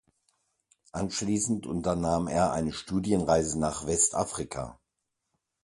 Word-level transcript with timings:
Anschließend 0.93 1.67
unternahm 1.67 2.25
er 2.27 2.53
eine 2.53 2.73
Studienreise 2.73 3.59
nach 3.59 3.85
Westafrika. 3.85 4.79